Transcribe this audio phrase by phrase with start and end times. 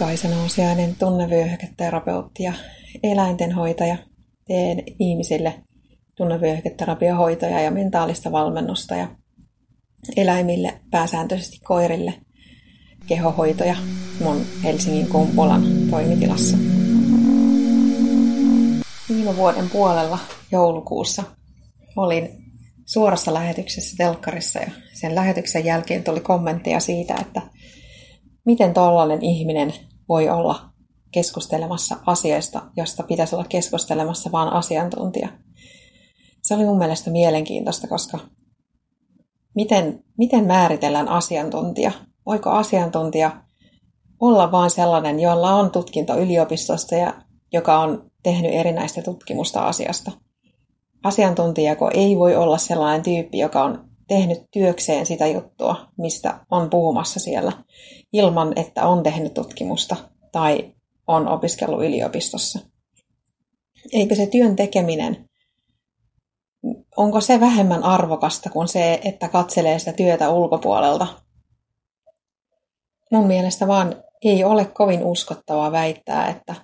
[0.00, 2.52] Kaisa Nousiainen, tunnevyöhyketerapeutti ja
[3.02, 3.96] eläintenhoitaja.
[4.46, 5.54] Teen ihmisille
[6.16, 9.08] tunnevyöhyketerapiohoitoja ja mentaalista valmennusta ja
[10.16, 12.14] eläimille, pääsääntöisesti koirille,
[13.06, 13.76] kehohoitoja
[14.20, 16.56] mun Helsingin Kumpulan toimitilassa.
[19.08, 20.18] Viime vuoden puolella
[20.52, 21.22] joulukuussa
[21.96, 22.28] olin
[22.86, 27.42] suorassa lähetyksessä telkkarissa ja sen lähetyksen jälkeen tuli kommentteja siitä, että
[28.44, 29.72] miten tollainen ihminen
[30.10, 30.70] voi olla
[31.10, 35.28] keskustelemassa asioista, josta pitäisi olla keskustelemassa vain asiantuntija.
[36.42, 38.18] Se oli mun mielestä mielenkiintoista, koska
[39.54, 41.92] miten, miten määritellään asiantuntija?
[42.26, 43.42] Voiko asiantuntija
[44.20, 47.14] olla vain sellainen, jolla on tutkinto yliopistosta ja
[47.52, 50.12] joka on tehnyt erinäistä tutkimusta asiasta?
[51.04, 57.20] Asiantuntijako ei voi olla sellainen tyyppi, joka on tehnyt työkseen sitä juttua, mistä on puhumassa
[57.20, 57.52] siellä,
[58.12, 59.96] ilman että on tehnyt tutkimusta
[60.32, 60.74] tai
[61.06, 62.58] on opiskellut yliopistossa.
[63.92, 65.28] Eikö se työn tekeminen,
[66.96, 71.06] onko se vähemmän arvokasta kuin se, että katselee sitä työtä ulkopuolelta?
[73.12, 76.54] Mun mielestä vaan ei ole kovin uskottavaa väittää, että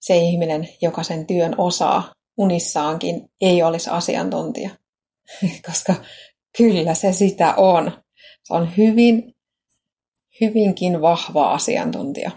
[0.00, 4.70] se ihminen, joka sen työn osaa unissaankin, ei olisi asiantuntija.
[5.66, 5.94] Koska
[6.56, 7.92] Kyllä se sitä on.
[8.44, 9.34] Se on hyvin,
[10.40, 12.30] hyvinkin vahva asiantuntija.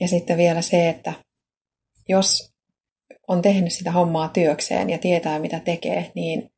[0.00, 1.12] Ja sitten vielä se, että
[2.08, 2.52] jos
[3.28, 6.50] on tehnyt sitä hommaa työkseen ja tietää mitä tekee, niin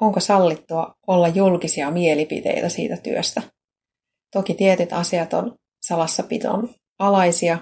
[0.00, 3.42] onko sallittua olla julkisia mielipiteitä siitä työstä?
[4.32, 7.58] Toki tietyt asiat on salassapiton alaisia,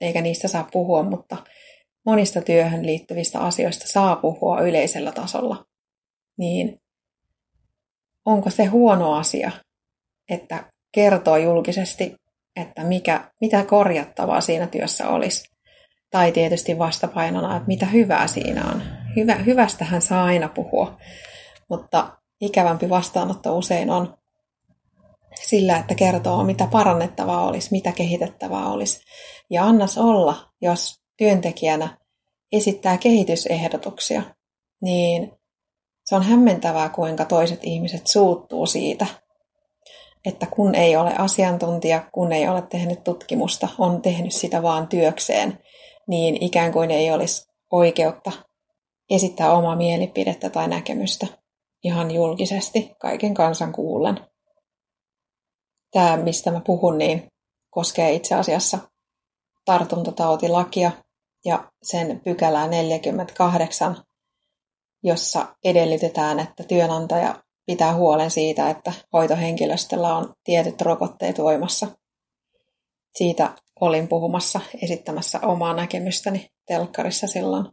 [0.00, 1.36] eikä niistä saa puhua, mutta
[2.06, 5.64] monista työhön liittyvistä asioista saa puhua yleisellä tasolla.
[6.38, 6.81] Niin
[8.24, 9.50] onko se huono asia,
[10.30, 12.14] että kertoo julkisesti,
[12.56, 15.44] että mikä, mitä korjattavaa siinä työssä olisi.
[16.10, 18.82] Tai tietysti vastapainona, että mitä hyvää siinä on.
[19.16, 20.98] Hyvä, hyvästähän saa aina puhua,
[21.70, 24.16] mutta ikävämpi vastaanotto usein on
[25.42, 29.00] sillä, että kertoo, mitä parannettavaa olisi, mitä kehitettävää olisi.
[29.50, 31.98] Ja annas olla, jos työntekijänä
[32.52, 34.22] esittää kehitysehdotuksia,
[34.82, 35.32] niin
[36.12, 39.06] se on hämmentävää, kuinka toiset ihmiset suuttuu siitä,
[40.24, 45.58] että kun ei ole asiantuntija, kun ei ole tehnyt tutkimusta, on tehnyt sitä vaan työkseen,
[46.06, 48.32] niin ikään kuin ei olisi oikeutta
[49.10, 51.26] esittää omaa mielipidettä tai näkemystä
[51.84, 54.20] ihan julkisesti kaiken kansan kuullen.
[55.90, 57.26] Tämä, mistä mä puhun, niin
[57.70, 58.78] koskee itse asiassa
[59.64, 60.90] tartuntatautilakia
[61.44, 63.96] ja sen pykälää 48
[65.02, 71.86] jossa edellytetään, että työnantaja pitää huolen siitä, että hoitohenkilöstöllä on tietyt rokotteet voimassa.
[73.14, 77.66] Siitä olin puhumassa, esittämässä omaa näkemystäni telkkarissa silloin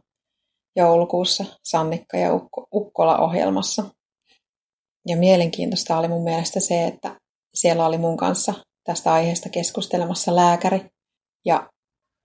[0.76, 2.30] joulukuussa Sannikka ja
[2.74, 3.84] Ukkola-ohjelmassa.
[5.06, 7.20] Ja mielenkiintoista oli mun mielestä se, että
[7.54, 8.54] siellä oli mun kanssa
[8.84, 10.90] tästä aiheesta keskustelemassa lääkäri.
[11.44, 11.70] Ja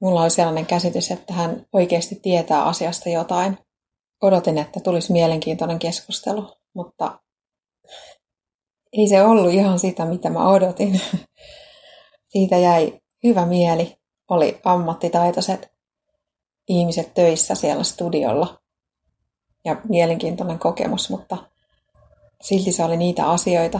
[0.01, 3.57] mulla oli sellainen käsitys, että hän oikeasti tietää asiasta jotain
[4.21, 7.19] odotin, että tulisi mielenkiintoinen keskustelu, mutta
[8.93, 11.01] ei se ollut ihan sitä, mitä mä odotin.
[12.33, 13.97] Siitä jäi hyvä mieli.
[14.29, 15.71] Oli ammattitaitoiset
[16.67, 18.61] ihmiset töissä siellä studiolla
[19.65, 21.37] ja mielenkiintoinen kokemus, mutta
[22.41, 23.79] silti se oli niitä asioita,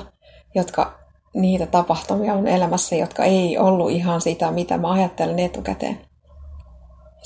[0.56, 1.00] jotka,
[1.34, 6.14] niitä tapahtumia mun elämässä, jotka ei ollut ihan sitä, mitä mä ajattelin etukäteen.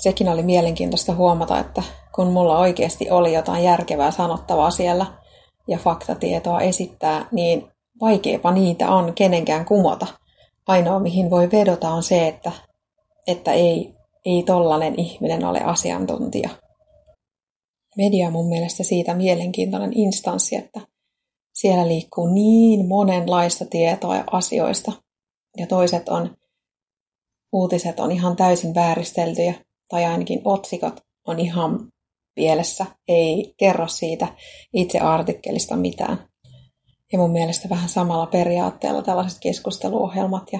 [0.01, 1.83] Sekin oli mielenkiintoista huomata, että
[2.15, 5.05] kun mulla oikeasti oli jotain järkevää sanottavaa siellä
[5.67, 7.67] ja faktatietoa esittää, niin
[8.01, 10.07] vaikeapa niitä on kenenkään kumota.
[10.67, 12.51] Ainoa mihin voi vedota on se, että,
[13.27, 13.93] että ei,
[14.25, 16.49] ei tollanen ihminen ole asiantuntija.
[17.97, 20.81] Media on mun mielestä siitä mielenkiintoinen instanssi, että
[21.53, 24.91] siellä liikkuu niin monenlaista tietoa ja asioista.
[25.57, 26.35] Ja toiset on,
[27.53, 29.53] uutiset on ihan täysin vääristeltyjä,
[29.89, 31.91] tai ainakin otsikot on ihan
[32.35, 34.27] pielessä, ei kerro siitä
[34.73, 36.29] itse artikkelista mitään.
[37.13, 40.59] Ja mun mielestä vähän samalla periaatteella tällaiset keskusteluohjelmat ja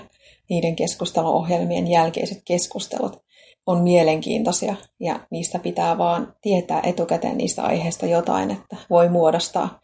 [0.50, 3.24] niiden keskusteluohjelmien jälkeiset keskustelut
[3.66, 9.80] on mielenkiintoisia ja niistä pitää vaan tietää etukäteen niistä aiheista jotain, että voi muodostaa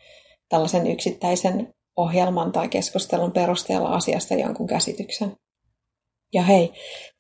[0.49, 5.35] tällaisen yksittäisen ohjelman tai keskustelun perusteella asiasta jonkun käsityksen.
[6.33, 6.73] Ja hei,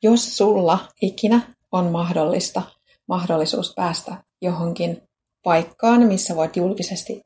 [0.03, 2.61] jos sulla ikinä on mahdollista
[3.07, 5.01] mahdollisuus päästä johonkin
[5.43, 7.21] paikkaan, missä voit julkisesti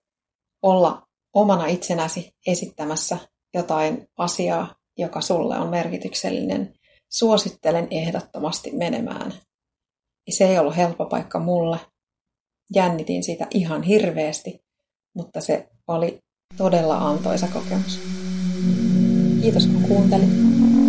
[0.61, 3.17] olla omana itsenäsi esittämässä
[3.53, 6.73] jotain asiaa, joka sulle on merkityksellinen,
[7.09, 9.33] suosittelen ehdottomasti menemään.
[10.29, 11.79] Se ei ollut helppo paikka mulle.
[12.75, 14.63] Jännitin sitä ihan hirveästi,
[15.15, 16.19] mutta se oli
[16.57, 17.99] todella antoisa kokemus.
[19.41, 20.29] Kiitos kun kuuntelit.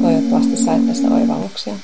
[0.03, 1.75] Toivottavasti sait tästä oivalluksia.